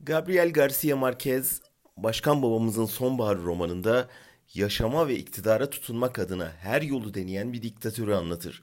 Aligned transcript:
Gabriel 0.00 0.52
Garcia 0.52 0.96
Marquez, 0.96 1.62
Başkan 1.96 2.42
Babamızın 2.42 2.86
Sonbahar 2.86 3.38
romanında 3.38 4.08
yaşama 4.54 5.08
ve 5.08 5.16
iktidara 5.16 5.70
tutunmak 5.70 6.18
adına 6.18 6.52
her 6.58 6.82
yolu 6.82 7.14
deneyen 7.14 7.52
bir 7.52 7.62
diktatörü 7.62 8.14
anlatır. 8.14 8.62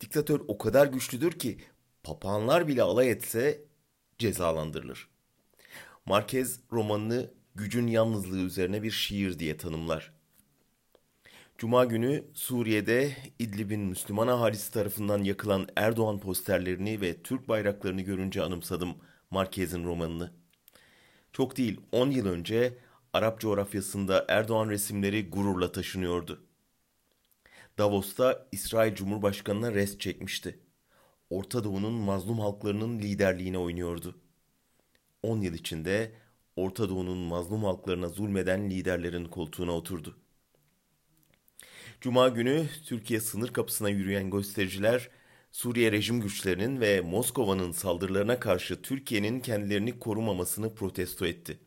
Diktatör 0.00 0.40
o 0.48 0.58
kadar 0.58 0.86
güçlüdür 0.86 1.32
ki 1.32 1.58
papağanlar 2.02 2.68
bile 2.68 2.82
alay 2.82 3.10
etse 3.10 3.64
cezalandırılır. 4.18 5.08
Marquez 6.06 6.60
romanını 6.72 7.30
gücün 7.54 7.86
yalnızlığı 7.86 8.40
üzerine 8.40 8.82
bir 8.82 8.90
şiir 8.90 9.38
diye 9.38 9.56
tanımlar. 9.56 10.12
Cuma 11.58 11.84
günü 11.84 12.24
Suriye'de 12.34 13.16
İdlib'in 13.38 13.80
Müslüman 13.80 14.28
ahalisi 14.28 14.72
tarafından 14.72 15.24
yakılan 15.24 15.68
Erdoğan 15.76 16.18
posterlerini 16.18 17.00
ve 17.00 17.22
Türk 17.22 17.48
bayraklarını 17.48 18.00
görünce 18.00 18.42
anımsadım 18.42 18.96
Marquez'in 19.30 19.84
romanını. 19.84 20.32
Çok 21.32 21.56
değil 21.56 21.80
10 21.92 22.10
yıl 22.10 22.26
önce 22.26 22.78
Arap 23.12 23.40
coğrafyasında 23.40 24.24
Erdoğan 24.28 24.70
resimleri 24.70 25.30
gururla 25.30 25.72
taşınıyordu. 25.72 26.42
Davos'ta 27.78 28.46
İsrail 28.52 28.94
Cumhurbaşkanı'na 28.94 29.74
rest 29.74 30.00
çekmişti. 30.00 30.58
Orta 31.30 31.64
Doğu'nun 31.64 31.92
mazlum 31.92 32.38
halklarının 32.38 32.98
liderliğine 32.98 33.58
oynuyordu. 33.58 34.18
10 35.22 35.40
yıl 35.40 35.54
içinde 35.54 36.12
Orta 36.56 36.88
Doğu'nun 36.88 37.18
mazlum 37.18 37.64
halklarına 37.64 38.08
zulmeden 38.08 38.70
liderlerin 38.70 39.24
koltuğuna 39.24 39.72
oturdu. 39.72 40.16
Cuma 42.00 42.28
günü 42.28 42.66
Türkiye 42.86 43.20
sınır 43.20 43.52
kapısına 43.52 43.88
yürüyen 43.88 44.30
göstericiler 44.30 45.10
Suriye 45.56 45.92
rejim 45.92 46.20
güçlerinin 46.20 46.80
ve 46.80 47.00
Moskova'nın 47.00 47.72
saldırılarına 47.72 48.40
karşı 48.40 48.82
Türkiye'nin 48.82 49.40
kendilerini 49.40 49.98
korumamasını 49.98 50.74
protesto 50.74 51.26
etti. 51.26 51.58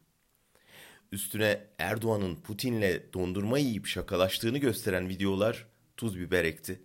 Üstüne 1.11 1.67
Erdoğan'ın 1.77 2.35
Putin'le 2.35 3.13
dondurma 3.13 3.57
yiyip 3.57 3.85
şakalaştığını 3.85 4.57
gösteren 4.57 5.09
videolar 5.09 5.67
tuz 5.97 6.19
biber 6.19 6.43
ekti. 6.43 6.81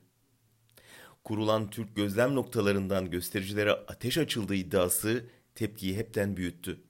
Kurulan 1.24 1.70
Türk 1.70 1.96
gözlem 1.96 2.34
noktalarından 2.34 3.10
göstericilere 3.10 3.72
ateş 3.72 4.18
açıldığı 4.18 4.54
iddiası 4.54 5.26
tepkiyi 5.54 5.96
hepten 5.96 6.36
büyüttü. 6.36 6.80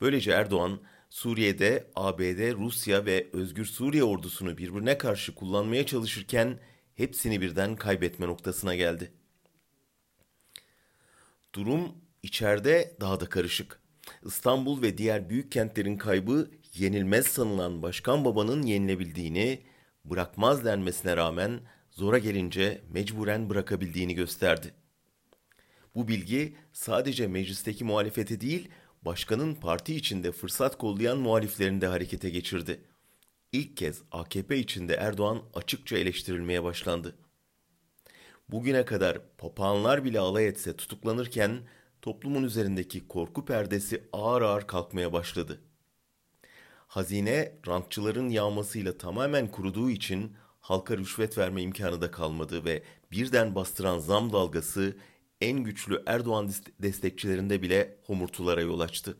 Böylece 0.00 0.30
Erdoğan, 0.30 0.80
Suriye'de 1.10 1.90
ABD, 1.94 2.52
Rusya 2.52 3.06
ve 3.06 3.28
Özgür 3.32 3.64
Suriye 3.64 4.04
ordusunu 4.04 4.58
birbirine 4.58 4.98
karşı 4.98 5.34
kullanmaya 5.34 5.86
çalışırken 5.86 6.58
hepsini 6.94 7.40
birden 7.40 7.76
kaybetme 7.76 8.26
noktasına 8.26 8.74
geldi. 8.74 9.12
Durum 11.54 11.94
içeride 12.22 12.96
daha 13.00 13.20
da 13.20 13.28
karışık. 13.28 13.80
İstanbul 14.24 14.82
ve 14.82 14.98
diğer 14.98 15.30
büyük 15.30 15.52
kentlerin 15.52 15.96
kaybı 15.96 16.50
yenilmez 16.74 17.26
sanılan 17.26 17.82
başkan 17.82 18.24
babanın 18.24 18.62
yenilebildiğini, 18.62 19.62
bırakmaz 20.04 20.64
denmesine 20.64 21.16
rağmen 21.16 21.60
zora 21.90 22.18
gelince 22.18 22.80
mecburen 22.90 23.50
bırakabildiğini 23.50 24.14
gösterdi. 24.14 24.74
Bu 25.94 26.08
bilgi 26.08 26.56
sadece 26.72 27.26
meclisteki 27.26 27.84
muhalefeti 27.84 28.40
değil, 28.40 28.68
başkanın 29.02 29.54
parti 29.54 29.94
içinde 29.94 30.32
fırsat 30.32 30.78
kollayan 30.78 31.18
muhaliflerini 31.18 31.80
de 31.80 31.86
harekete 31.86 32.30
geçirdi. 32.30 32.80
İlk 33.54 33.76
kez 33.76 34.02
AKP 34.12 34.58
içinde 34.58 34.94
Erdoğan 34.94 35.42
açıkça 35.54 35.98
eleştirilmeye 35.98 36.64
başlandı. 36.64 37.16
Bugüne 38.48 38.84
kadar 38.84 39.36
papağanlar 39.38 40.04
bile 40.04 40.20
alay 40.20 40.48
etse 40.48 40.76
tutuklanırken 40.76 41.60
toplumun 42.02 42.42
üzerindeki 42.42 43.08
korku 43.08 43.44
perdesi 43.44 44.04
ağır 44.12 44.42
ağır 44.42 44.66
kalkmaya 44.66 45.12
başladı. 45.12 45.60
Hazine 46.86 47.52
rantçıların 47.66 48.28
yağmasıyla 48.28 48.98
tamamen 48.98 49.50
kuruduğu 49.50 49.90
için 49.90 50.36
halka 50.60 50.96
rüşvet 50.96 51.38
verme 51.38 51.62
imkanı 51.62 52.00
da 52.00 52.10
kalmadı 52.10 52.64
ve 52.64 52.82
birden 53.12 53.54
bastıran 53.54 53.98
zam 53.98 54.32
dalgası 54.32 54.96
en 55.40 55.64
güçlü 55.64 56.02
Erdoğan 56.06 56.52
destekçilerinde 56.82 57.62
bile 57.62 57.96
homurtulara 58.06 58.60
yol 58.60 58.80
açtı. 58.80 59.16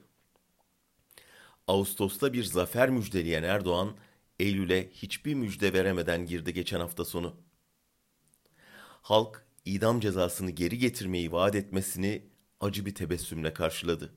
Ağustos'ta 1.68 2.32
bir 2.32 2.44
zafer 2.44 2.90
müjdeleyen 2.90 3.42
Erdoğan, 3.42 3.96
Eylül'e 4.44 4.90
hiçbir 4.90 5.34
müjde 5.34 5.72
veremeden 5.72 6.26
girdi 6.26 6.54
geçen 6.54 6.80
hafta 6.80 7.04
sonu. 7.04 7.36
Halk 9.02 9.46
idam 9.64 10.00
cezasını 10.00 10.50
geri 10.50 10.78
getirmeyi 10.78 11.32
vaat 11.32 11.54
etmesini 11.54 12.26
acı 12.60 12.86
bir 12.86 12.94
tebessümle 12.94 13.54
karşıladı. 13.54 14.14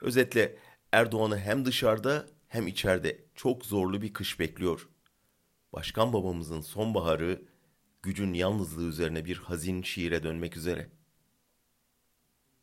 Özetle 0.00 0.58
Erdoğan'ı 0.92 1.38
hem 1.38 1.64
dışarıda 1.64 2.26
hem 2.48 2.66
içeride 2.66 3.24
çok 3.34 3.66
zorlu 3.66 4.02
bir 4.02 4.12
kış 4.12 4.40
bekliyor. 4.40 4.88
Başkan 5.72 6.12
babamızın 6.12 6.60
sonbaharı 6.60 7.42
gücün 8.02 8.32
yalnızlığı 8.34 8.88
üzerine 8.88 9.24
bir 9.24 9.36
hazin 9.36 9.82
şiire 9.82 10.22
dönmek 10.22 10.56
üzere.'' 10.56 11.03